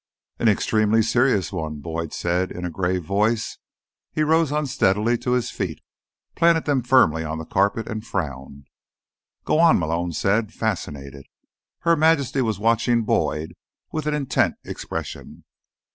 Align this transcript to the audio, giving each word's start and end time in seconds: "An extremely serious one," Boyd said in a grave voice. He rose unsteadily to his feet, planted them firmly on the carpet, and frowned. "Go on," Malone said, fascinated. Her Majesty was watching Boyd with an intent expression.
"An 0.39 0.47
extremely 0.49 1.03
serious 1.03 1.51
one," 1.53 1.79
Boyd 1.79 2.11
said 2.11 2.51
in 2.51 2.65
a 2.65 2.71
grave 2.71 3.03
voice. 3.05 3.59
He 4.11 4.23
rose 4.23 4.51
unsteadily 4.51 5.15
to 5.19 5.33
his 5.33 5.51
feet, 5.51 5.79
planted 6.33 6.65
them 6.65 6.81
firmly 6.81 7.23
on 7.23 7.37
the 7.37 7.45
carpet, 7.45 7.87
and 7.87 8.03
frowned. 8.03 8.65
"Go 9.45 9.59
on," 9.59 9.77
Malone 9.77 10.11
said, 10.13 10.51
fascinated. 10.55 11.27
Her 11.81 11.95
Majesty 11.95 12.41
was 12.41 12.57
watching 12.57 13.03
Boyd 13.03 13.53
with 13.91 14.07
an 14.07 14.15
intent 14.15 14.55
expression. 14.65 15.43